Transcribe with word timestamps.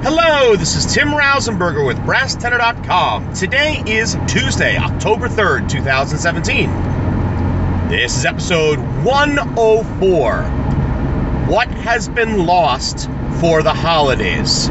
Hello, 0.00 0.54
this 0.54 0.76
is 0.76 0.94
Tim 0.94 1.08
Rausenberger 1.08 1.84
with 1.84 1.96
BrassTenor.com. 1.98 3.34
Today 3.34 3.82
is 3.84 4.16
Tuesday, 4.28 4.76
October 4.76 5.28
3rd, 5.28 5.68
2017. 5.68 6.70
This 7.88 8.16
is 8.16 8.24
episode 8.24 8.78
104 9.04 10.42
What 11.48 11.66
Has 11.68 12.08
Been 12.08 12.46
Lost 12.46 13.10
for 13.40 13.64
the 13.64 13.74
Holidays? 13.74 14.68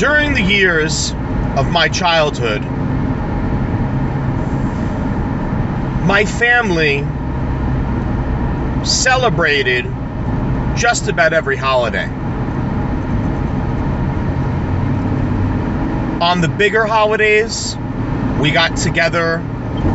During 0.00 0.34
the 0.34 0.42
years 0.42 1.12
of 1.56 1.70
my 1.70 1.88
childhood, 1.88 2.62
my 6.04 6.24
family 6.24 7.06
celebrated 8.84 9.86
just 10.76 11.08
about 11.08 11.32
every 11.32 11.56
holiday. 11.56 12.06
On 16.22 16.40
the 16.40 16.48
bigger 16.48 16.84
holidays, 16.84 17.76
we 18.40 18.52
got 18.52 18.76
together 18.76 19.44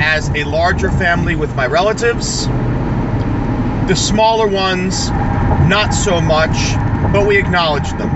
as 0.02 0.30
a 0.30 0.44
larger 0.44 0.92
family 0.92 1.36
with 1.36 1.56
my 1.56 1.68
relatives. 1.68 2.48
The 2.48 3.96
smaller 3.96 4.48
ones, 4.48 5.10
not 5.10 5.92
so 5.92 6.20
much, 6.20 6.76
but 7.14 7.26
we 7.26 7.38
acknowledged 7.38 7.98
them. 7.98 8.12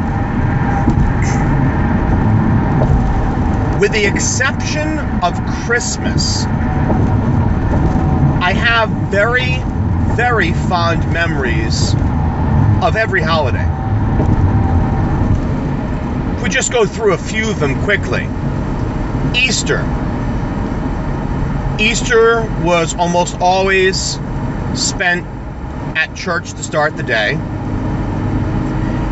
With 3.79 3.93
the 3.93 4.05
exception 4.05 4.99
of 5.23 5.33
Christmas, 5.65 6.45
I 8.43 8.53
have 8.53 8.89
very, 9.09 9.57
very 10.15 10.53
fond 10.53 11.11
memories 11.13 11.95
of 12.81 12.95
every 12.95 13.21
holiday. 13.21 13.67
If 16.35 16.43
we 16.43 16.49
just 16.49 16.71
go 16.71 16.85
through 16.85 17.13
a 17.13 17.17
few 17.17 17.49
of 17.49 17.59
them 17.59 17.83
quickly 17.83 18.27
Easter. 19.35 19.79
Easter 21.79 22.41
was 22.63 22.95
almost 22.95 23.39
always 23.39 24.19
spent 24.75 25.25
at 25.95 26.13
church 26.15 26.51
to 26.51 26.63
start 26.63 26.97
the 26.97 27.03
day. 27.03 27.33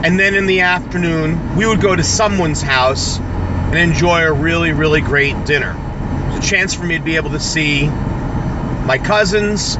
And 0.03 0.19
then 0.19 0.35
in 0.35 0.45
the 0.45 0.61
afternoon, 0.61 1.55
we 1.55 1.65
would 1.65 1.81
go 1.81 1.95
to 1.95 2.03
someone's 2.03 2.61
house 2.61 3.19
and 3.19 3.77
enjoy 3.77 4.23
a 4.23 4.33
really, 4.33 4.71
really 4.71 5.01
great 5.01 5.45
dinner. 5.45 5.71
It 5.71 6.35
was 6.35 6.45
a 6.45 6.49
chance 6.49 6.73
for 6.73 6.83
me 6.83 6.97
to 6.97 7.03
be 7.03 7.15
able 7.15 7.31
to 7.31 7.39
see 7.39 7.87
my 7.87 8.97
cousins, 8.97 9.77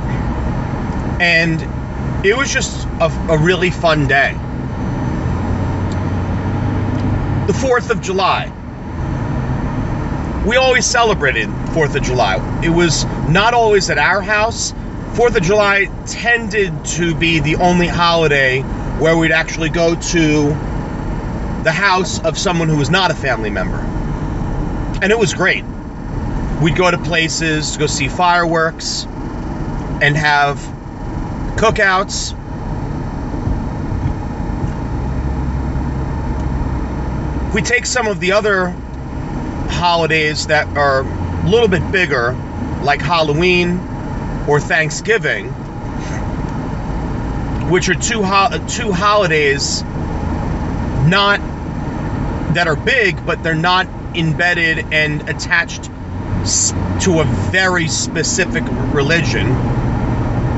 and 1.20 1.62
it 2.26 2.38
was 2.38 2.52
just 2.52 2.79
a, 3.00 3.08
a 3.30 3.38
really 3.38 3.72
fun 3.72 4.08
day. 4.08 4.34
The 7.48 7.54
4th 7.54 7.90
of 7.90 8.02
July. 8.02 8.52
We 10.46 10.56
always 10.56 10.86
celebrated 10.86 11.50
4th 11.50 11.96
of 11.96 12.04
July. 12.04 12.62
It 12.64 12.70
was 12.70 13.06
not 13.28 13.54
always 13.54 13.90
at 13.90 13.98
our 13.98 14.22
house. 14.22 14.74
4th 15.14 15.36
of 15.36 15.44
July 15.44 15.86
tended 16.06 16.86
to 16.86 17.16
be 17.16 17.40
the 17.40 17.56
only 17.58 17.88
holiday 17.88 18.62
where 19.00 19.18
we'd 19.18 19.32
actually 19.32 19.70
go 19.70 19.96
to 19.96 20.50
the 21.64 21.72
house 21.72 22.24
of 22.24 22.38
someone 22.38 22.70
who 22.70 22.78
was 22.78 22.90
not 22.90 23.12
a 23.12 23.14
family 23.16 23.50
member. 23.50 23.78
And 25.02 25.12
it 25.12 25.18
was 25.18 25.34
great. 25.34 25.64
We'd 26.62 26.76
go 26.76 26.92
to 26.92 26.98
places 26.98 27.72
to 27.72 27.80
go 27.80 27.88
see 27.88 28.08
fireworks 28.08 29.06
and 30.02 30.16
have 30.16 30.58
cookouts. 31.56 32.36
If 37.50 37.56
we 37.56 37.64
take 37.64 37.88
some 37.88 38.08
of 38.08 38.20
the 38.20 38.34
other 38.34 38.78
holidays 39.70 40.48
that 40.48 40.68
are 40.78 41.02
a 41.02 41.50
little 41.50 41.68
bit 41.68 41.92
bigger, 41.92 42.34
like 42.84 43.02
Halloween 43.02 43.80
or 44.48 44.60
Thanksgiving, 44.60 45.50
which 47.70 47.90
are 47.90 47.96
two 47.96 48.24
ho- 48.24 48.64
two 48.68 48.92
holidays 48.92 49.84
not 51.08 51.40
that 52.54 52.68
are 52.68 52.76
big, 52.76 53.26
but 53.26 53.44
they're 53.44 53.56
not 53.56 53.88
embedded 54.16 54.94
and 54.94 55.28
attached 55.30 55.86
to 57.02 57.22
a 57.22 57.26
very 57.52 57.88
specific 57.88 58.64
religion, 58.94 59.48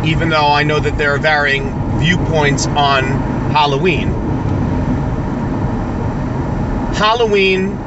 even 0.05 0.29
though 0.29 0.47
I 0.47 0.63
know 0.63 0.79
that 0.79 0.97
there 0.97 1.15
are 1.15 1.19
varying 1.19 1.73
viewpoints 1.99 2.67
on 2.67 3.05
Halloween. 3.51 4.20
Halloween 7.01 7.79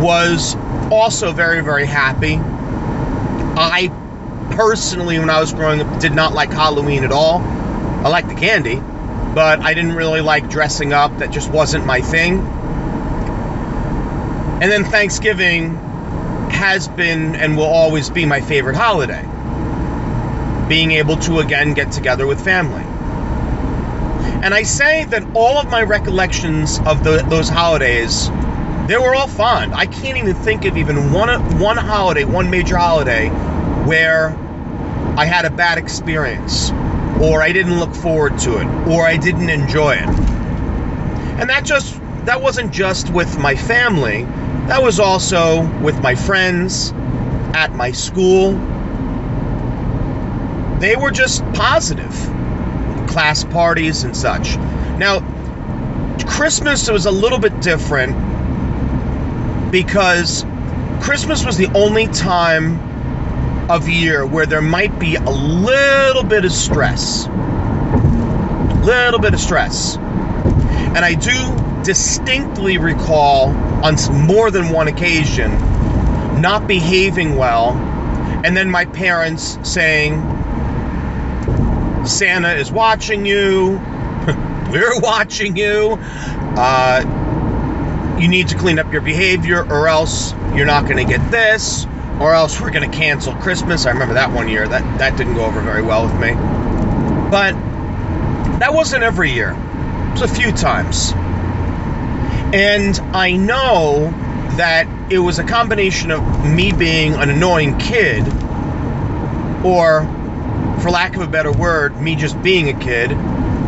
was 0.00 0.56
also 0.90 1.30
very, 1.30 1.60
very 1.60 1.86
happy. 1.86 2.40
I 3.56 3.86
personally, 4.50 5.16
when 5.20 5.30
I 5.30 5.38
was 5.40 5.52
growing 5.52 5.80
up, 5.80 6.00
did 6.00 6.12
not 6.12 6.34
like 6.34 6.50
Halloween 6.50 7.04
at 7.04 7.12
all. 7.12 7.38
I 7.38 8.08
liked 8.08 8.28
the 8.28 8.34
candy, 8.34 8.82
but 9.32 9.60
I 9.60 9.74
didn't 9.74 9.94
really 9.94 10.22
like 10.22 10.50
dressing 10.50 10.92
up. 10.92 11.16
That 11.18 11.30
just 11.30 11.52
wasn't 11.52 11.86
my 11.86 12.00
thing. 12.00 12.40
And 14.60 14.72
then 14.72 14.82
Thanksgiving 14.82 15.76
has 16.50 16.88
been 16.88 17.36
and 17.36 17.56
will 17.56 17.62
always 17.62 18.10
be 18.10 18.26
my 18.26 18.40
favorite 18.40 18.74
holiday. 18.74 19.24
Being 20.68 20.90
able 20.90 21.16
to 21.18 21.38
again 21.38 21.74
get 21.74 21.92
together 21.92 22.26
with 22.26 22.42
family. 22.42 22.95
And 24.46 24.54
I 24.54 24.62
say 24.62 25.04
that 25.06 25.24
all 25.34 25.58
of 25.58 25.72
my 25.72 25.82
recollections 25.82 26.78
of 26.86 27.02
the, 27.02 27.26
those 27.28 27.48
holidays, 27.48 28.28
they 28.86 28.96
were 28.96 29.12
all 29.12 29.26
fond. 29.26 29.74
I 29.74 29.86
can't 29.86 30.16
even 30.18 30.36
think 30.36 30.64
of 30.66 30.76
even 30.76 31.12
one 31.12 31.58
one 31.58 31.76
holiday, 31.76 32.22
one 32.22 32.48
major 32.48 32.76
holiday, 32.76 33.28
where 33.88 34.28
I 35.18 35.24
had 35.24 35.46
a 35.46 35.50
bad 35.50 35.78
experience, 35.78 36.70
or 37.20 37.42
I 37.42 37.50
didn't 37.50 37.80
look 37.80 37.92
forward 37.92 38.38
to 38.38 38.58
it, 38.58 38.66
or 38.88 39.04
I 39.04 39.16
didn't 39.16 39.50
enjoy 39.50 39.94
it. 39.94 40.08
And 41.40 41.50
that 41.50 41.64
just 41.64 42.00
that 42.26 42.40
wasn't 42.40 42.72
just 42.72 43.10
with 43.12 43.36
my 43.40 43.56
family 43.56 44.28
that 44.68 44.80
was 44.80 45.00
also 45.00 45.66
with 45.80 46.00
my 46.00 46.14
friends 46.14 46.92
at 47.52 47.74
my 47.74 47.90
school. 47.90 48.52
They 50.78 50.94
were 50.94 51.10
just 51.10 51.44
positive. 51.52 52.14
Class 53.16 53.44
parties 53.44 54.04
and 54.04 54.14
such. 54.14 54.58
Now, 54.98 55.20
Christmas 56.26 56.90
was 56.90 57.06
a 57.06 57.10
little 57.10 57.38
bit 57.38 57.62
different 57.62 58.12
because 59.72 60.44
Christmas 61.00 61.42
was 61.42 61.56
the 61.56 61.68
only 61.74 62.08
time 62.08 62.78
of 63.70 63.88
year 63.88 64.26
where 64.26 64.44
there 64.44 64.60
might 64.60 64.98
be 64.98 65.14
a 65.16 65.30
little 65.30 66.24
bit 66.24 66.44
of 66.44 66.52
stress. 66.52 67.24
A 67.24 68.82
little 68.84 69.18
bit 69.18 69.32
of 69.32 69.40
stress. 69.40 69.96
And 69.96 70.98
I 70.98 71.14
do 71.14 71.82
distinctly 71.84 72.76
recall 72.76 73.48
on 73.82 73.96
more 74.26 74.50
than 74.50 74.68
one 74.68 74.88
occasion 74.88 75.52
not 76.38 76.66
behaving 76.66 77.36
well, 77.36 77.72
and 78.44 78.54
then 78.54 78.70
my 78.70 78.84
parents 78.84 79.58
saying, 79.62 80.35
Santa 82.06 82.52
is 82.52 82.70
watching 82.70 83.26
you, 83.26 83.80
we're 84.70 85.00
watching 85.00 85.56
you, 85.56 85.98
uh, 86.00 87.02
you 88.20 88.28
need 88.28 88.48
to 88.48 88.56
clean 88.56 88.78
up 88.78 88.92
your 88.92 89.02
behavior, 89.02 89.62
or 89.70 89.88
else 89.88 90.32
you're 90.54 90.66
not 90.66 90.84
going 90.84 90.96
to 90.96 91.04
get 91.04 91.30
this, 91.30 91.86
or 92.20 92.34
else 92.34 92.60
we're 92.60 92.70
going 92.70 92.90
to 92.90 92.96
cancel 92.96 93.34
Christmas. 93.34 93.86
I 93.86 93.90
remember 93.90 94.14
that 94.14 94.32
one 94.32 94.48
year. 94.48 94.66
That, 94.66 94.98
that 94.98 95.18
didn't 95.18 95.34
go 95.34 95.44
over 95.44 95.60
very 95.60 95.82
well 95.82 96.04
with 96.04 96.14
me. 96.14 96.32
But 97.30 97.52
that 98.60 98.72
wasn't 98.72 99.02
every 99.02 99.32
year, 99.32 99.50
it 99.50 100.12
was 100.12 100.22
a 100.22 100.28
few 100.28 100.52
times. 100.52 101.12
And 102.54 102.98
I 103.14 103.32
know 103.32 104.10
that 104.56 105.12
it 105.12 105.18
was 105.18 105.38
a 105.38 105.44
combination 105.44 106.10
of 106.10 106.46
me 106.46 106.72
being 106.72 107.14
an 107.14 107.28
annoying 107.28 107.78
kid, 107.78 108.26
or, 109.62 110.08
for 110.80 110.90
lack 110.90 111.16
of 111.16 111.22
a 111.22 111.26
better 111.26 111.52
word, 111.52 112.00
me 112.00 112.16
just 112.16 112.40
being 112.42 112.68
a 112.68 112.78
kid, 112.78 113.08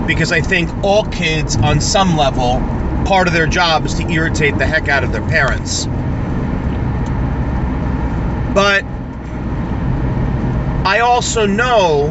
because 0.06 0.32
I 0.32 0.40
think 0.40 0.70
all 0.84 1.04
kids, 1.04 1.56
on 1.56 1.80
some 1.80 2.16
level, 2.16 2.60
part 3.04 3.26
of 3.28 3.34
their 3.34 3.46
job 3.46 3.86
is 3.86 3.94
to 3.94 4.10
irritate 4.10 4.58
the 4.58 4.66
heck 4.66 4.88
out 4.88 5.04
of 5.04 5.12
their 5.12 5.26
parents. 5.26 5.86
But 8.54 8.84
I 10.84 11.00
also 11.00 11.46
know 11.46 12.08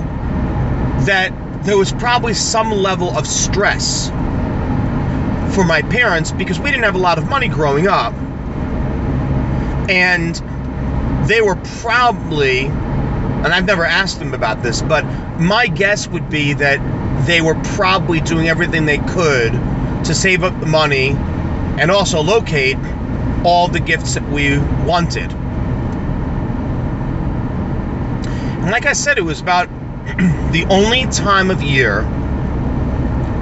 that 1.05 1.31
there 1.63 1.77
was 1.77 1.91
probably 1.91 2.33
some 2.33 2.71
level 2.71 3.09
of 3.09 3.27
stress 3.27 4.09
for 5.53 5.63
my 5.63 5.81
parents 5.81 6.31
because 6.31 6.59
we 6.59 6.69
didn't 6.69 6.83
have 6.83 6.95
a 6.95 6.99
lot 6.99 7.17
of 7.17 7.27
money 7.27 7.47
growing 7.47 7.87
up. 7.87 8.13
And 9.89 10.35
they 11.27 11.41
were 11.41 11.55
probably, 11.81 12.67
and 13.43 13.47
I've 13.47 13.65
never 13.65 13.85
asked 13.85 14.19
them 14.19 14.33
about 14.33 14.63
this, 14.63 14.81
but 14.81 15.05
my 15.39 15.67
guess 15.67 16.07
would 16.07 16.29
be 16.29 16.53
that 16.53 17.25
they 17.27 17.41
were 17.41 17.55
probably 17.75 18.19
doing 18.19 18.49
everything 18.49 18.85
they 18.85 18.97
could 18.97 19.53
to 20.05 20.15
save 20.15 20.43
up 20.43 20.59
the 20.59 20.65
money 20.65 21.09
and 21.79 21.91
also 21.91 22.21
locate 22.21 22.77
all 23.43 23.67
the 23.67 23.79
gifts 23.79 24.15
that 24.15 24.27
we 24.29 24.57
wanted. 24.85 25.31
And 28.61 28.71
like 28.71 28.85
I 28.85 28.93
said, 28.93 29.17
it 29.17 29.23
was 29.23 29.39
about 29.39 29.67
the 30.51 30.65
only 30.69 31.05
time 31.05 31.51
of 31.51 31.61
year 31.61 32.01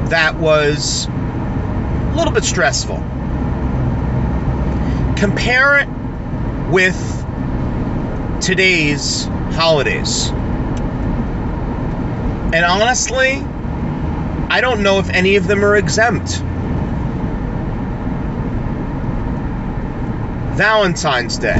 that 0.10 0.36
was 0.36 1.08
a 1.08 2.14
little 2.16 2.34
bit 2.34 2.44
stressful. 2.44 2.98
Compare 5.18 5.80
it 5.80 5.90
with 6.70 7.26
today's 8.42 9.28
holidays. 9.54 10.30
And 12.54 12.64
honestly, 12.64 13.44
I 14.50 14.62
don't 14.62 14.82
know 14.84 15.00
if 15.00 15.10
any 15.10 15.36
of 15.36 15.48
them 15.48 15.64
are 15.66 15.76
exempt. 15.76 16.42
Valentine's 20.56 21.38
Day, 21.38 21.60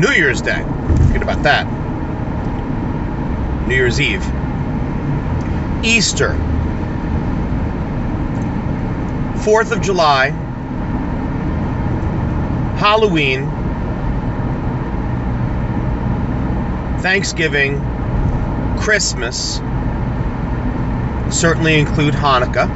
New 0.00 0.10
Year's 0.10 0.42
Day, 0.42 0.60
forget 1.06 1.22
about 1.22 1.44
that. 1.44 1.66
New 3.68 3.76
Year's 3.76 4.00
Eve, 4.00 4.24
Easter, 5.84 6.30
4th 9.44 9.70
of 9.70 9.80
July, 9.82 10.30
Halloween, 12.76 13.44
Thanksgiving, 17.04 17.78
Christmas, 18.78 19.56
certainly 21.30 21.78
include 21.78 22.14
Hanukkah. 22.14 22.66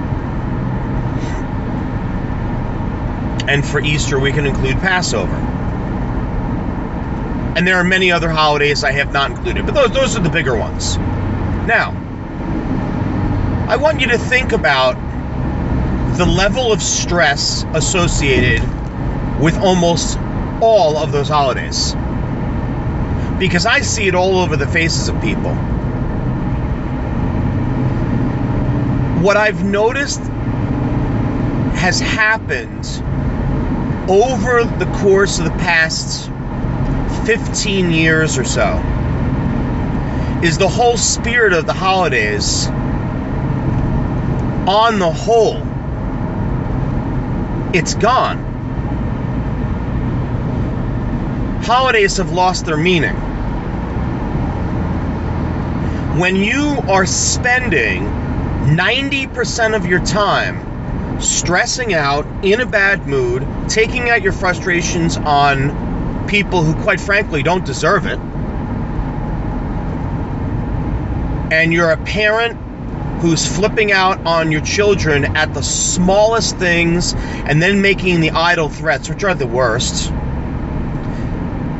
And 3.48 3.66
for 3.66 3.80
Easter, 3.80 4.18
we 4.18 4.30
can 4.30 4.44
include 4.44 4.76
Passover. 4.80 5.34
And 7.56 7.66
there 7.66 7.76
are 7.76 7.84
many 7.84 8.12
other 8.12 8.28
holidays 8.28 8.84
I 8.84 8.92
have 8.92 9.14
not 9.14 9.30
included, 9.30 9.64
but 9.64 9.74
those, 9.74 9.92
those 9.92 10.18
are 10.18 10.20
the 10.20 10.28
bigger 10.28 10.54
ones. 10.54 10.98
Now, 11.66 11.92
I 13.66 13.76
want 13.76 14.02
you 14.02 14.08
to 14.08 14.18
think 14.18 14.52
about 14.52 14.96
the 16.18 16.26
level 16.26 16.70
of 16.70 16.82
stress 16.82 17.64
associated 17.72 18.60
with 19.40 19.56
almost 19.56 20.18
all 20.60 20.98
of 20.98 21.12
those 21.12 21.30
holidays. 21.30 21.96
Because 23.38 23.66
I 23.66 23.80
see 23.80 24.08
it 24.08 24.14
all 24.14 24.38
over 24.38 24.56
the 24.56 24.66
faces 24.66 25.08
of 25.08 25.20
people. 25.20 25.54
What 29.22 29.36
I've 29.36 29.64
noticed 29.64 30.20
has 31.78 32.00
happened 32.00 32.84
over 34.08 34.64
the 34.64 34.90
course 34.98 35.38
of 35.38 35.44
the 35.44 35.52
past 35.58 36.30
15 37.26 37.90
years 37.92 38.38
or 38.38 38.44
so 38.44 38.82
is 40.42 40.56
the 40.56 40.68
whole 40.68 40.96
spirit 40.96 41.52
of 41.52 41.66
the 41.66 41.72
holidays 41.72 42.68
on 44.66 44.98
the 44.98 45.12
whole 45.12 45.62
it's 47.74 47.94
gone 47.94 48.38
holidays 51.62 52.16
have 52.16 52.32
lost 52.32 52.64
their 52.64 52.76
meaning 52.76 53.14
when 56.18 56.34
you 56.34 56.80
are 56.88 57.06
spending 57.06 58.02
90% 58.02 59.76
of 59.76 59.86
your 59.86 60.04
time 60.04 61.20
stressing 61.20 61.94
out, 61.94 62.26
in 62.44 62.60
a 62.60 62.66
bad 62.66 63.06
mood, 63.06 63.46
taking 63.68 64.10
out 64.10 64.22
your 64.22 64.32
frustrations 64.32 65.16
on 65.16 66.26
people 66.26 66.62
who, 66.64 66.74
quite 66.82 67.00
frankly, 67.00 67.44
don't 67.44 67.64
deserve 67.64 68.06
it. 68.06 68.18
And 71.52 71.72
you're 71.72 71.90
a 71.90 71.96
parent 71.96 72.56
who's 73.20 73.46
flipping 73.46 73.92
out 73.92 74.24
on 74.26 74.50
your 74.50 74.60
children 74.60 75.36
at 75.36 75.54
the 75.54 75.62
smallest 75.62 76.56
things 76.56 77.14
and 77.14 77.62
then 77.62 77.80
making 77.80 78.20
the 78.20 78.30
idle 78.30 78.68
threats, 78.68 79.08
which 79.08 79.22
are 79.22 79.34
the 79.34 79.46
worst. 79.46 80.12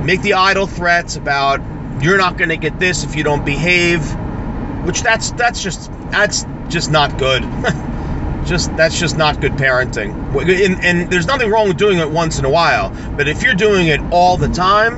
Make 0.04 0.22
the 0.22 0.34
idle 0.34 0.68
threats 0.68 1.16
about 1.16 1.60
you're 2.02 2.18
not 2.18 2.38
going 2.38 2.50
to 2.50 2.56
get 2.56 2.78
this 2.78 3.02
if 3.04 3.16
you 3.16 3.24
don't 3.24 3.44
behave, 3.44 4.00
which 4.88 5.02
that's 5.02 5.32
that's 5.32 5.62
just 5.62 5.92
that's 6.10 6.46
just 6.68 6.90
not 6.90 7.18
good. 7.18 7.42
just 8.46 8.74
that's 8.74 8.98
just 8.98 9.18
not 9.18 9.38
good 9.38 9.52
parenting. 9.52 10.14
And, 10.64 10.82
and, 10.82 11.12
there's 11.12 11.26
nothing 11.26 11.50
wrong 11.50 11.68
with 11.68 11.76
doing 11.76 11.98
it 11.98 12.10
once 12.10 12.38
in 12.38 12.46
a 12.46 12.50
while, 12.50 12.88
but 13.14 13.28
if 13.28 13.42
you're 13.42 13.52
doing 13.52 13.88
it 13.88 14.00
all 14.10 14.38
the 14.38 14.48
time, 14.48 14.96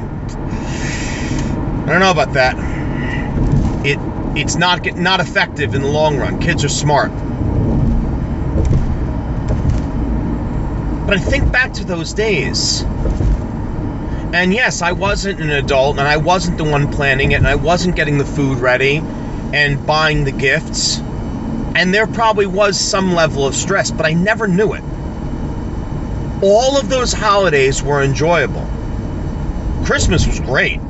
I 1.82 1.86
don't 1.86 1.98
know 1.98 2.12
about 2.12 2.34
that. 2.34 2.54
It 3.84 3.98
it's 4.38 4.54
not 4.54 4.86
not 4.94 5.18
effective 5.18 5.74
in 5.74 5.82
the 5.82 5.88
long 5.88 6.18
run. 6.18 6.38
Kids 6.38 6.64
are 6.64 6.68
smart. 6.68 7.10
But 11.04 11.16
I 11.16 11.20
think 11.20 11.50
back 11.50 11.72
to 11.74 11.84
those 11.84 12.12
days. 12.12 12.82
And 14.32 14.54
yes, 14.54 14.82
I 14.82 14.92
wasn't 14.92 15.40
an 15.40 15.50
adult 15.50 15.98
and 15.98 16.06
I 16.06 16.18
wasn't 16.18 16.58
the 16.58 16.62
one 16.62 16.92
planning 16.92 17.32
it 17.32 17.38
and 17.38 17.48
I 17.48 17.56
wasn't 17.56 17.96
getting 17.96 18.18
the 18.18 18.24
food 18.24 18.58
ready 18.58 19.02
and 19.52 19.84
buying 19.86 20.24
the 20.24 20.32
gifts 20.32 21.00
and 21.80 21.94
there 21.94 22.06
probably 22.06 22.46
was 22.46 22.78
some 22.78 23.14
level 23.14 23.46
of 23.46 23.54
stress, 23.54 23.90
but 23.90 24.04
I 24.04 24.12
never 24.12 24.46
knew 24.46 24.74
it. 24.74 24.82
All 26.42 26.78
of 26.78 26.88
those 26.88 27.12
holidays 27.12 27.82
were 27.82 28.02
enjoyable. 28.02 28.68
Christmas 29.84 30.26
was 30.26 30.40
great. 30.40 30.80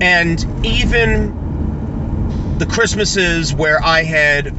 And 0.00 0.64
even 0.64 2.58
the 2.58 2.66
Christmases 2.66 3.54
where 3.54 3.82
I 3.82 4.02
had 4.04 4.54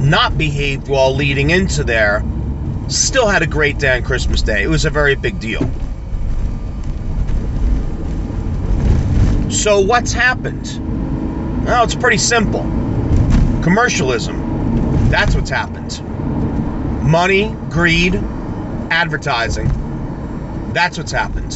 not 0.00 0.36
behaved 0.36 0.88
well 0.88 1.14
leading 1.14 1.50
into 1.50 1.84
there 1.84 2.22
still 2.88 3.26
had 3.26 3.42
a 3.42 3.46
great 3.46 3.78
day 3.78 3.96
on 3.96 4.02
Christmas 4.02 4.42
Day. 4.42 4.62
It 4.62 4.68
was 4.68 4.84
a 4.84 4.90
very 4.90 5.14
big 5.16 5.40
deal. 5.40 5.68
So, 9.56 9.80
what's 9.80 10.12
happened? 10.12 11.64
Well, 11.64 11.82
it's 11.82 11.94
pretty 11.94 12.18
simple. 12.18 12.60
Commercialism. 13.62 15.08
That's 15.08 15.34
what's 15.34 15.48
happened. 15.48 16.02
Money, 17.02 17.56
greed, 17.70 18.14
advertising. 18.90 19.68
That's 20.74 20.98
what's 20.98 21.10
happened. 21.10 21.54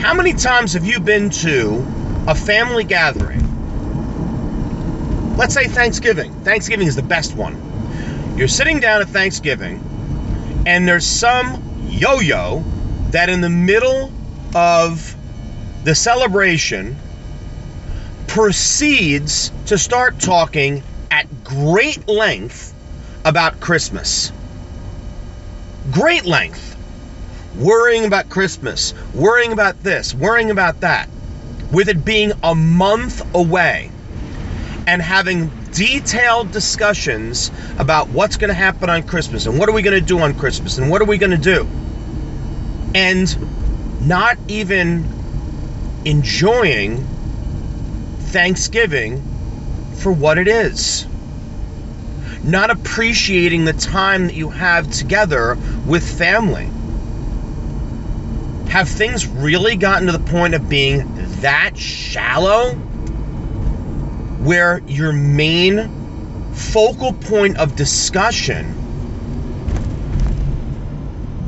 How 0.00 0.14
many 0.14 0.32
times 0.32 0.72
have 0.72 0.86
you 0.86 1.00
been 1.00 1.28
to 1.30 1.86
a 2.26 2.34
family 2.34 2.84
gathering? 2.84 3.46
Let's 5.36 5.52
say 5.52 5.68
Thanksgiving. 5.68 6.32
Thanksgiving 6.44 6.86
is 6.88 6.96
the 6.96 7.02
best 7.02 7.36
one. 7.36 8.34
You're 8.38 8.48
sitting 8.48 8.80
down 8.80 9.02
at 9.02 9.08
Thanksgiving, 9.08 10.64
and 10.66 10.88
there's 10.88 11.06
some 11.06 11.62
yo 11.90 12.20
yo 12.20 12.64
that 13.10 13.28
in 13.28 13.42
the 13.42 13.50
middle 13.50 14.10
of 14.54 15.14
the 15.84 15.94
celebration 15.94 16.96
proceeds 18.26 19.50
to 19.66 19.78
start 19.78 20.20
talking 20.20 20.82
at 21.10 21.44
great 21.44 22.06
length 22.08 22.74
about 23.24 23.60
Christmas. 23.60 24.32
Great 25.90 26.24
length. 26.24 26.76
Worrying 27.56 28.04
about 28.04 28.28
Christmas, 28.28 28.94
worrying 29.12 29.52
about 29.52 29.82
this, 29.82 30.14
worrying 30.14 30.50
about 30.50 30.80
that, 30.80 31.08
with 31.72 31.88
it 31.88 32.04
being 32.04 32.32
a 32.44 32.54
month 32.54 33.34
away, 33.34 33.90
and 34.86 35.02
having 35.02 35.50
detailed 35.72 36.52
discussions 36.52 37.50
about 37.78 38.08
what's 38.08 38.36
going 38.36 38.48
to 38.48 38.54
happen 38.54 38.88
on 38.88 39.02
Christmas 39.02 39.46
and 39.46 39.58
what 39.58 39.68
are 39.68 39.72
we 39.72 39.82
going 39.82 39.98
to 39.98 40.06
do 40.06 40.20
on 40.20 40.34
Christmas 40.34 40.78
and 40.78 40.90
what 40.90 41.02
are 41.02 41.06
we 41.06 41.18
going 41.18 41.30
to 41.30 41.36
do. 41.36 41.68
And 42.94 44.06
not 44.06 44.38
even 44.48 45.04
enjoying 46.04 47.06
Thanksgiving 48.18 49.22
for 49.94 50.12
what 50.12 50.38
it 50.38 50.48
is. 50.48 51.06
Not 52.42 52.70
appreciating 52.70 53.64
the 53.64 53.72
time 53.72 54.26
that 54.28 54.34
you 54.34 54.48
have 54.50 54.90
together 54.90 55.58
with 55.86 56.18
family. 56.18 56.70
Have 58.70 58.88
things 58.88 59.26
really 59.26 59.76
gotten 59.76 60.06
to 60.06 60.12
the 60.12 60.30
point 60.30 60.54
of 60.54 60.68
being 60.68 61.12
that 61.40 61.76
shallow 61.76 62.74
where 64.42 64.80
your 64.86 65.12
main 65.12 66.52
focal 66.54 67.12
point 67.12 67.58
of 67.58 67.76
discussion 67.76 68.76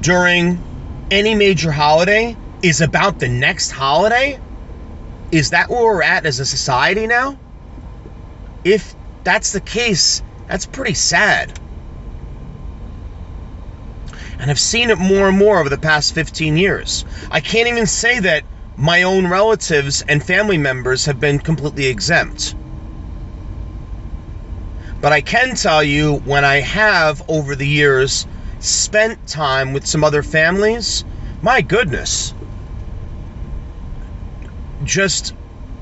during 0.00 0.62
any 1.10 1.34
major 1.34 1.70
holiday 1.70 2.36
is 2.62 2.80
about 2.80 3.18
the 3.18 3.28
next 3.28 3.70
holiday? 3.70 4.38
Is 5.32 5.50
that 5.50 5.70
where 5.70 5.82
we're 5.82 6.02
at 6.02 6.26
as 6.26 6.40
a 6.40 6.46
society 6.46 7.06
now? 7.06 7.38
If 8.64 8.94
that's 9.24 9.52
the 9.52 9.62
case, 9.62 10.22
that's 10.46 10.66
pretty 10.66 10.92
sad. 10.92 11.58
And 14.38 14.50
I've 14.50 14.60
seen 14.60 14.90
it 14.90 14.98
more 14.98 15.28
and 15.28 15.38
more 15.38 15.58
over 15.58 15.70
the 15.70 15.78
past 15.78 16.14
15 16.14 16.58
years. 16.58 17.06
I 17.30 17.40
can't 17.40 17.68
even 17.68 17.86
say 17.86 18.20
that 18.20 18.44
my 18.76 19.04
own 19.04 19.26
relatives 19.26 20.02
and 20.02 20.22
family 20.22 20.58
members 20.58 21.06
have 21.06 21.18
been 21.18 21.38
completely 21.38 21.86
exempt. 21.86 22.54
But 25.00 25.12
I 25.12 25.22
can 25.22 25.54
tell 25.54 25.82
you 25.82 26.16
when 26.24 26.44
I 26.44 26.56
have, 26.60 27.22
over 27.28 27.56
the 27.56 27.66
years, 27.66 28.26
spent 28.58 29.26
time 29.28 29.72
with 29.72 29.86
some 29.86 30.04
other 30.04 30.22
families, 30.22 31.04
my 31.40 31.62
goodness. 31.62 32.34
Just 34.84 35.34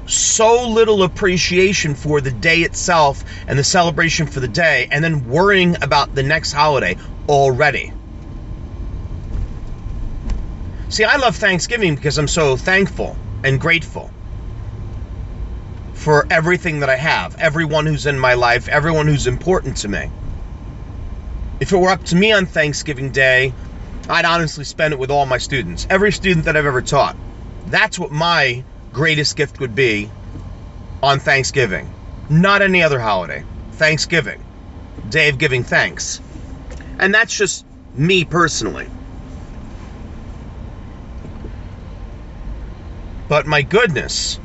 so 0.06 0.68
little 0.68 1.02
appreciation 1.02 1.94
for 1.94 2.20
the 2.20 2.30
day 2.30 2.60
itself 2.60 3.24
and 3.46 3.58
the 3.58 3.64
celebration 3.64 4.26
for 4.26 4.40
the 4.40 4.48
day, 4.48 4.88
and 4.90 5.04
then 5.04 5.28
worrying 5.28 5.76
about 5.82 6.14
the 6.14 6.22
next 6.22 6.52
holiday 6.52 6.96
already. 7.28 7.92
See, 10.88 11.04
I 11.04 11.16
love 11.16 11.36
Thanksgiving 11.36 11.94
because 11.94 12.18
I'm 12.18 12.28
so 12.28 12.56
thankful 12.56 13.16
and 13.44 13.60
grateful 13.60 14.10
for 15.94 16.26
everything 16.30 16.80
that 16.80 16.90
I 16.90 16.96
have, 16.96 17.36
everyone 17.36 17.86
who's 17.86 18.06
in 18.06 18.18
my 18.18 18.34
life, 18.34 18.68
everyone 18.68 19.06
who's 19.06 19.26
important 19.26 19.76
to 19.78 19.88
me. 19.88 20.10
If 21.60 21.72
it 21.72 21.76
were 21.76 21.90
up 21.90 22.02
to 22.06 22.16
me 22.16 22.32
on 22.32 22.46
Thanksgiving 22.46 23.12
Day, 23.12 23.52
I'd 24.08 24.24
honestly 24.24 24.64
spend 24.64 24.94
it 24.94 24.98
with 24.98 25.10
all 25.10 25.26
my 25.26 25.38
students, 25.38 25.86
every 25.88 26.10
student 26.10 26.46
that 26.46 26.56
I've 26.56 26.66
ever 26.66 26.82
taught. 26.82 27.16
That's 27.66 27.98
what 27.98 28.10
my 28.10 28.64
greatest 28.92 29.36
gift 29.36 29.60
would 29.60 29.74
be 29.74 30.10
on 31.02 31.18
Thanksgiving. 31.18 31.92
Not 32.28 32.62
any 32.62 32.82
other 32.82 33.00
holiday. 33.00 33.44
Thanksgiving. 33.72 34.42
Day 35.08 35.28
of 35.28 35.38
giving 35.38 35.64
thanks. 35.64 36.20
And 36.98 37.14
that's 37.14 37.36
just 37.36 37.64
me 37.94 38.24
personally. 38.24 38.88
But 43.28 43.46
my 43.46 43.62
goodness, 43.62 44.38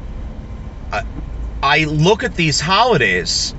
I 1.65 1.85
look 1.85 2.23
at 2.23 2.35
these 2.35 2.59
holidays 2.59 3.55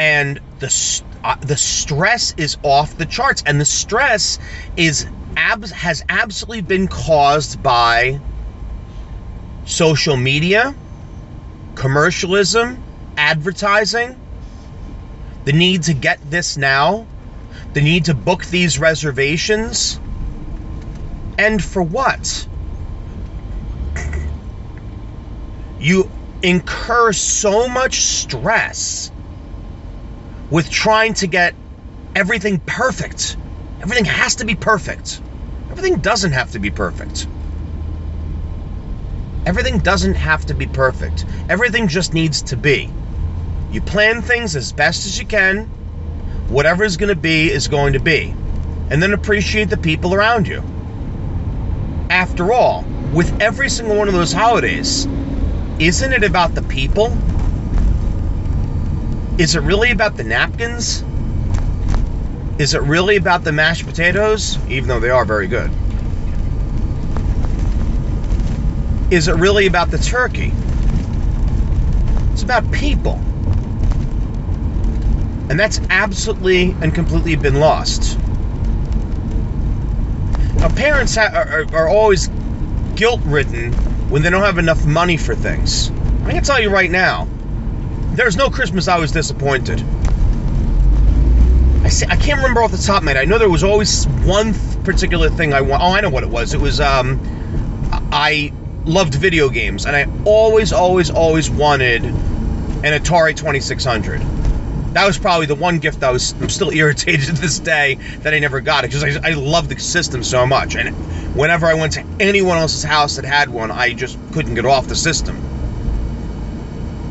and 0.00 0.40
the 0.58 1.02
uh, 1.22 1.36
the 1.40 1.56
stress 1.56 2.34
is 2.36 2.56
off 2.64 2.96
the 2.98 3.06
charts 3.06 3.44
and 3.46 3.60
the 3.60 3.64
stress 3.64 4.40
is 4.76 5.06
abs- 5.36 5.70
has 5.70 6.04
absolutely 6.08 6.62
been 6.62 6.88
caused 6.88 7.62
by 7.62 8.20
social 9.64 10.16
media, 10.16 10.74
commercialism, 11.74 12.82
advertising, 13.16 14.20
the 15.44 15.52
need 15.52 15.84
to 15.84 15.94
get 15.94 16.18
this 16.30 16.56
now, 16.56 17.06
the 17.72 17.80
need 17.80 18.06
to 18.06 18.14
book 18.14 18.44
these 18.46 18.78
reservations, 18.78 20.00
and 21.38 21.62
for 21.62 21.82
what? 21.82 22.46
You 25.78 26.10
incur 26.42 27.12
so 27.12 27.68
much 27.68 28.00
stress 28.00 29.10
with 30.50 30.70
trying 30.70 31.14
to 31.14 31.26
get 31.26 31.54
everything 32.14 32.60
perfect. 32.60 33.36
Everything 33.80 34.04
has 34.04 34.36
to 34.36 34.44
be 34.44 34.54
perfect. 34.54 35.20
Everything 35.70 35.96
doesn't 35.96 36.32
have 36.32 36.52
to 36.52 36.58
be 36.58 36.70
perfect. 36.70 37.26
Everything 39.46 39.78
doesn't 39.78 40.14
have 40.14 40.46
to 40.46 40.54
be 40.54 40.66
perfect. 40.66 41.26
Everything 41.48 41.86
just 41.86 42.14
needs 42.14 42.42
to 42.42 42.56
be. 42.56 42.90
You 43.70 43.80
plan 43.82 44.22
things 44.22 44.56
as 44.56 44.72
best 44.72 45.04
as 45.04 45.18
you 45.18 45.26
can. 45.26 45.66
Whatever 46.48 46.84
is 46.84 46.96
going 46.96 47.10
to 47.10 47.20
be 47.20 47.50
is 47.50 47.68
going 47.68 47.92
to 47.92 48.00
be. 48.00 48.34
And 48.90 49.02
then 49.02 49.12
appreciate 49.12 49.68
the 49.68 49.76
people 49.76 50.14
around 50.14 50.48
you. 50.48 50.62
After 52.08 52.52
all, 52.52 52.84
with 53.12 53.40
every 53.40 53.68
single 53.68 53.96
one 53.96 54.08
of 54.08 54.14
those 54.14 54.32
holidays, 54.32 55.06
isn't 55.78 56.12
it 56.12 56.24
about 56.24 56.54
the 56.54 56.62
people? 56.62 57.16
Is 59.38 59.56
it 59.56 59.60
really 59.60 59.90
about 59.90 60.16
the 60.16 60.24
napkins? 60.24 61.04
Is 62.58 62.74
it 62.74 62.82
really 62.82 63.16
about 63.16 63.42
the 63.42 63.52
mashed 63.52 63.84
potatoes? 63.84 64.58
Even 64.68 64.88
though 64.88 65.00
they 65.00 65.10
are 65.10 65.24
very 65.24 65.48
good. 65.48 65.70
Is 69.10 69.28
it 69.28 69.34
really 69.36 69.66
about 69.66 69.90
the 69.90 69.98
turkey? 69.98 70.52
It's 72.32 72.42
about 72.42 72.70
people. 72.72 73.20
And 75.50 75.60
that's 75.60 75.80
absolutely 75.90 76.74
and 76.80 76.94
completely 76.94 77.36
been 77.36 77.60
lost. 77.60 78.18
Now, 80.56 80.68
parents 80.70 81.14
ha- 81.14 81.30
are, 81.34 81.66
are 81.74 81.88
always 81.88 82.28
guilt 82.96 83.20
ridden 83.24 83.72
when 84.08 84.22
they 84.22 84.30
don't 84.30 84.42
have 84.42 84.58
enough 84.58 84.86
money 84.86 85.16
for 85.16 85.34
things. 85.34 85.90
I 86.24 86.32
can 86.32 86.42
tell 86.42 86.60
you 86.60 86.70
right 86.70 86.90
now, 86.90 87.28
there's 88.14 88.36
no 88.36 88.48
Christmas 88.48 88.88
I 88.88 88.98
was 88.98 89.12
disappointed. 89.12 89.84
I 91.84 91.88
say, 91.88 92.06
I 92.08 92.16
can't 92.16 92.38
remember 92.38 92.62
off 92.62 92.70
the 92.70 92.78
top, 92.78 93.02
man. 93.02 93.18
I 93.18 93.24
know 93.24 93.36
there 93.36 93.50
was 93.50 93.62
always 93.62 94.06
one 94.24 94.54
particular 94.84 95.28
thing 95.28 95.52
I 95.52 95.60
want. 95.60 95.82
Oh, 95.82 95.92
I 95.92 96.00
know 96.00 96.08
what 96.08 96.22
it 96.22 96.30
was. 96.30 96.54
It 96.54 96.60
was 96.60 96.80
um, 96.80 97.20
I 98.10 98.52
loved 98.84 99.14
video 99.14 99.48
games, 99.48 99.86
and 99.86 99.96
I 99.96 100.06
always, 100.24 100.72
always, 100.72 101.10
always 101.10 101.50
wanted 101.50 102.04
an 102.04 103.00
Atari 103.00 103.36
2600. 103.36 104.20
That 104.94 105.06
was 105.06 105.18
probably 105.18 105.46
the 105.46 105.54
one 105.54 105.78
gift 105.78 106.02
I 106.04 106.10
was 106.10 106.32
I'm 106.40 106.48
still 106.48 106.70
irritated 106.74 107.26
to 107.26 107.32
this 107.32 107.58
day 107.58 107.96
that 108.20 108.32
I 108.34 108.38
never 108.38 108.60
got 108.60 108.84
it 108.84 108.92
because 108.92 109.16
I, 109.16 109.30
I 109.30 109.32
love 109.32 109.68
the 109.68 109.78
system 109.78 110.22
so 110.22 110.46
much. 110.46 110.76
And 110.76 110.94
whenever 111.34 111.66
I 111.66 111.74
went 111.74 111.94
to 111.94 112.04
anyone 112.20 112.58
else's 112.58 112.84
house 112.84 113.16
that 113.16 113.24
had 113.24 113.48
one, 113.48 113.70
I 113.70 113.92
just 113.92 114.18
couldn't 114.32 114.54
get 114.54 114.66
off 114.66 114.86
the 114.86 114.94
system. 114.94 115.40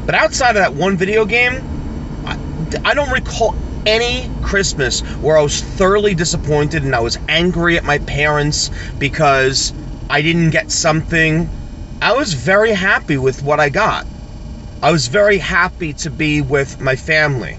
But 0.06 0.16
outside 0.16 0.52
of 0.52 0.56
that 0.56 0.74
one 0.74 0.98
video 0.98 1.26
game, 1.26 1.62
I, 2.26 2.38
I 2.86 2.94
don't 2.94 3.12
recall 3.12 3.56
any 3.86 4.30
Christmas 4.42 5.02
where 5.22 5.38
I 5.38 5.42
was 5.42 5.62
thoroughly 5.62 6.16
disappointed 6.16 6.84
and 6.84 6.96
I 6.96 7.00
was 7.00 7.18
angry 7.28 7.78
at 7.78 7.84
my 7.84 7.98
parents 8.00 8.70
because 9.00 9.74
I 10.10 10.22
didn't 10.22 10.52
get 10.52 10.72
something. 10.72 11.50
I 12.04 12.12
was 12.12 12.34
very 12.34 12.74
happy 12.74 13.18
with 13.18 13.44
what 13.44 13.62
I 13.62 13.70
got. 13.70 14.06
I 14.82 14.92
was 14.92 15.08
very 15.08 15.38
happy 15.38 15.94
to 15.94 16.10
be 16.10 16.42
with 16.42 16.82
my 16.82 16.98
family 16.98 17.58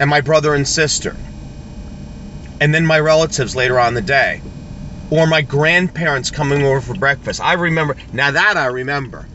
and 0.00 0.08
my 0.08 0.22
brother 0.22 0.54
and 0.54 0.66
sister, 0.66 1.14
and 2.58 2.74
then 2.74 2.86
my 2.86 2.98
relatives 2.98 3.54
later 3.54 3.78
on 3.78 3.92
the 3.92 4.00
day, 4.00 4.40
or 5.10 5.26
my 5.26 5.42
grandparents 5.42 6.30
coming 6.30 6.62
over 6.62 6.80
for 6.80 6.94
breakfast. 6.94 7.38
I 7.42 7.52
remember, 7.52 7.96
now 8.14 8.30
that 8.30 8.56
I 8.56 8.64
remember, 8.68 9.26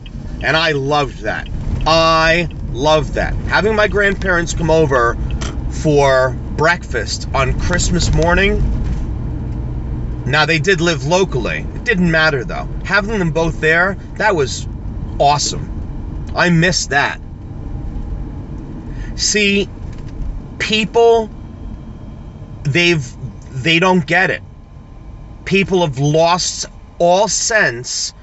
and 0.42 0.56
I 0.56 0.72
loved 0.72 1.20
that. 1.20 1.48
I 1.86 2.48
loved 2.72 3.14
that. 3.14 3.32
Having 3.46 3.76
my 3.76 3.86
grandparents 3.86 4.54
come 4.54 4.72
over 4.72 5.16
for 5.70 6.36
breakfast 6.56 7.28
on 7.32 7.56
Christmas 7.60 8.12
morning. 8.12 8.81
Now, 10.24 10.46
they 10.46 10.58
did 10.58 10.80
live 10.80 11.04
locally. 11.04 11.66
It 11.74 11.84
didn't 11.84 12.10
matter 12.10 12.44
though. 12.44 12.68
Having 12.84 13.18
them 13.18 13.30
both 13.32 13.60
there, 13.60 13.96
that 14.16 14.36
was 14.36 14.66
awesome. 15.18 16.30
I 16.34 16.50
missed 16.50 16.90
that. 16.90 17.20
See, 19.16 19.68
people 20.58 21.28
they've 22.62 23.04
they 23.50 23.78
don't 23.78 24.06
get 24.06 24.30
it. 24.30 24.42
People 25.44 25.82
have 25.82 25.98
lost 25.98 26.66
all 26.98 27.28
sense 27.28 28.14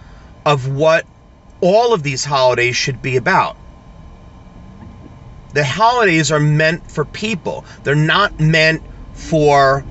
of 0.46 0.68
what 0.68 1.06
all 1.62 1.94
of 1.94 2.04
these 2.04 2.24
holidays 2.24 2.76
should 2.76 3.02
be 3.02 3.18
about. 3.18 3.58
The 5.54 5.66
holidays 5.66 6.32
are 6.32 6.40
meant 6.40 6.90
for 6.90 7.06
people. 7.06 7.66
They're 7.84 7.96
not 7.96 8.40
meant 8.40 8.84
for 9.14 9.84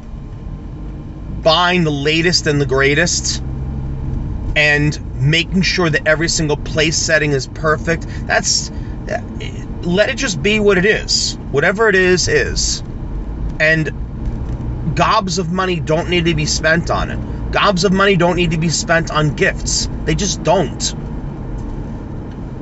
buying 1.42 1.84
the 1.84 1.90
latest 1.90 2.46
and 2.46 2.60
the 2.60 2.66
greatest 2.66 3.42
and 4.56 5.14
making 5.14 5.62
sure 5.62 5.88
that 5.88 6.06
every 6.06 6.28
single 6.28 6.56
place 6.56 6.96
setting 6.96 7.32
is 7.32 7.46
perfect. 7.46 8.06
That's 8.26 8.70
let 9.82 10.10
it 10.10 10.16
just 10.16 10.42
be 10.42 10.60
what 10.60 10.78
it 10.78 10.84
is. 10.84 11.36
Whatever 11.50 11.88
it 11.88 11.94
is, 11.94 12.28
is. 12.28 12.82
And 13.60 14.94
gobs 14.94 15.38
of 15.38 15.52
money 15.52 15.80
don't 15.80 16.10
need 16.10 16.26
to 16.26 16.34
be 16.34 16.46
spent 16.46 16.90
on 16.90 17.10
it. 17.10 17.52
Gobs 17.52 17.84
of 17.84 17.92
money 17.92 18.16
don't 18.16 18.36
need 18.36 18.50
to 18.50 18.58
be 18.58 18.68
spent 18.68 19.10
on 19.10 19.34
gifts. 19.34 19.88
They 20.04 20.14
just 20.14 20.42
don't. 20.42 20.94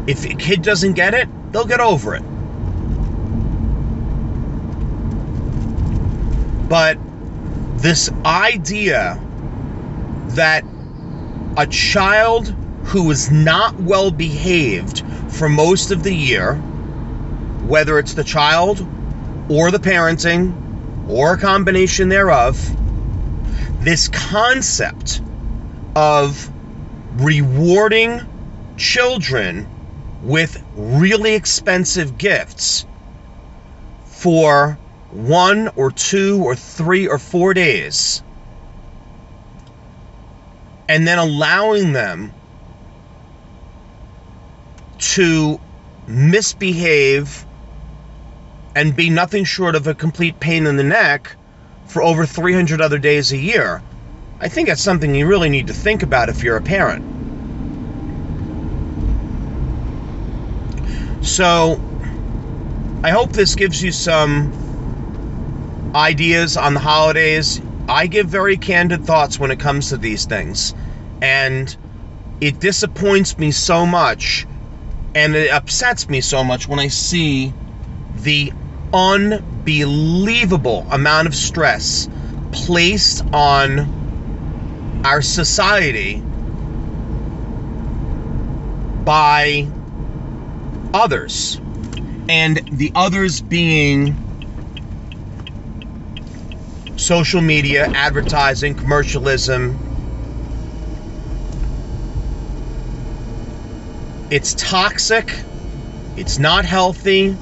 If 0.06 0.25
a 0.25 0.35
kid 0.35 0.62
doesn't 0.62 0.92
get 0.92 1.14
it, 1.14 1.28
they'll 1.52 1.64
get 1.64 1.80
over 1.80 2.14
it. 2.14 2.23
But 6.68 6.99
this 7.76 8.11
idea 8.25 9.21
that 10.30 10.64
a 11.56 11.66
child 11.66 12.49
who 12.85 13.11
is 13.11 13.30
not 13.30 13.75
well 13.80 14.11
behaved 14.11 15.04
for 15.28 15.49
most 15.49 15.90
of 15.90 16.02
the 16.02 16.14
year, 16.14 16.54
whether 17.66 17.99
it's 17.99 18.14
the 18.14 18.25
child 18.25 18.87
or 19.50 19.71
the 19.71 19.78
parenting 19.78 21.09
or 21.09 21.35
a 21.35 21.38
combination 21.38 22.09
thereof, 22.09 22.59
this 23.85 24.09
concept 24.09 25.21
of 25.95 26.50
rewarding 27.16 28.21
children 28.76 29.68
with 30.23 30.62
really 30.76 31.35
expensive 31.35 32.18
gifts 32.18 32.87
for 34.04 34.78
one 35.16 35.68
or 35.76 35.90
two 35.90 36.42
or 36.44 36.54
three 36.54 37.08
or 37.08 37.18
four 37.18 37.54
days 37.54 38.23
and 40.88 41.08
then 41.08 41.18
allowing 41.18 41.92
them 41.92 42.32
to 44.99 45.58
misbehave 46.06 47.44
and 48.75 48.94
be 48.94 49.08
nothing 49.08 49.44
short 49.44 49.75
of 49.75 49.87
a 49.87 49.94
complete 49.94 50.38
pain 50.38 50.66
in 50.66 50.76
the 50.76 50.85
neck 50.85 51.35
for 51.87 52.02
over 52.02 52.26
300 52.26 52.80
other 52.80 52.99
days 52.99 53.32
a 53.32 53.38
year. 53.38 53.82
I 54.38 54.49
think 54.49 54.68
that's 54.68 54.82
something 54.82 55.14
you 55.14 55.26
really 55.26 55.49
need 55.49 55.68
to 55.68 55.73
think 55.73 56.02
about 56.02 56.28
if 56.28 56.42
you're 56.42 56.58
a 56.58 56.62
parent. 56.62 57.04
So, 61.25 61.80
I 63.02 63.11
hope 63.11 63.32
this 63.32 63.54
gives 63.54 63.82
you 63.82 63.92
some 63.92 64.65
ideas 65.95 66.57
on 66.57 66.75
the 66.75 66.81
holidays. 66.81 67.61
I 67.88 68.07
give 68.07 68.26
very 68.26 68.57
candid 68.57 69.05
thoughts 69.05 69.38
when 69.38 69.50
it 69.50 69.61
comes 69.61 69.90
to 69.90 69.97
these 69.97 70.25
things. 70.25 70.75
And 71.23 71.75
it 72.40 72.59
disappoints 72.59 73.38
me 73.38 73.50
so 73.50 73.87
much 73.87 74.47
and 75.14 75.35
it 75.35 75.50
upsets 75.50 76.11
me 76.11 76.21
so 76.21 76.45
much 76.45 76.69
when 76.69 76.78
I 76.78 76.88
see 76.88 77.55
the 78.16 78.52
unbelievable 78.93 80.87
amount 80.90 81.26
of 81.26 81.35
stress 81.35 82.07
placed 82.52 83.25
on 83.33 85.02
our 85.05 85.23
society 85.23 86.23
by 89.05 89.69
others. 90.93 91.61
And 92.28 92.57
the 92.73 92.93
others 92.95 93.40
being 93.40 94.25
social 96.96 97.40
media, 97.40 97.90
advertising, 97.92 98.74
commercialism. 98.74 99.78
It's 104.30 104.54
toxic. 104.54 105.32
It's 106.16 106.38
not 106.38 106.64
healthy. 106.64 107.36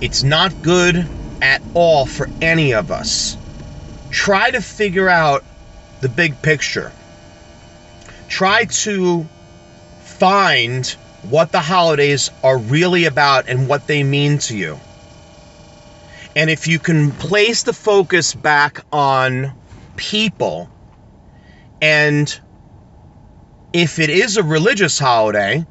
It's 0.00 0.22
not 0.22 0.62
good 0.62 1.06
at 1.40 1.62
all 1.74 2.06
for 2.06 2.28
any 2.42 2.74
of 2.74 2.90
us. 2.90 3.36
Try 4.10 4.50
to 4.50 4.60
figure 4.60 5.08
out 5.08 5.44
the 6.00 6.08
big 6.08 6.40
picture. 6.42 6.92
Try 8.28 8.64
to 8.64 9.26
find 10.00 10.86
what 11.30 11.52
the 11.52 11.60
holidays 11.60 12.30
are 12.42 12.58
really 12.58 13.04
about 13.04 13.48
and 13.48 13.68
what 13.68 13.86
they 13.86 14.02
mean 14.02 14.38
to 14.38 14.56
you. 14.56 14.78
And 16.38 16.50
if 16.50 16.68
you 16.68 16.78
can 16.78 17.10
place 17.10 17.64
the 17.64 17.72
focus 17.72 18.32
back 18.32 18.84
on 18.92 19.52
people, 19.96 20.70
and 21.82 22.40
if 23.72 23.98
it 23.98 24.08
is 24.08 24.36
a 24.36 24.44
religious 24.44 25.00
holiday, 25.00 25.66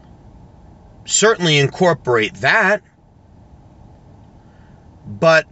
certainly 1.06 1.58
incorporate 1.58 2.34
that, 2.42 2.82
but 5.08 5.46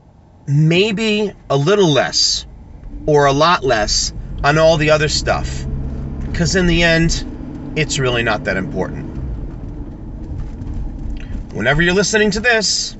maybe 0.48 1.31
a 1.50 1.55
little 1.55 1.87
less 1.87 2.46
or 3.05 3.25
a 3.25 3.31
lot 3.31 3.63
less 3.63 4.11
on 4.44 4.57
all 4.57 4.75
the 4.75 4.89
other 4.89 5.07
stuff. 5.07 5.66
Because 6.29 6.57
in 6.57 6.68
the 6.68 6.83
end, 6.83 7.74
it's 7.77 8.00
really 8.00 8.24
not 8.24 8.44
that 8.44 8.57
important. 8.57 9.05
Whenever 11.53 11.81
you're 11.81 11.94
listening 11.94 12.31
to 12.31 12.42
this, 12.42 12.98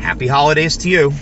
happy 0.00 0.26
holidays 0.26 0.78
to 0.78 0.88
you. 0.88 1.12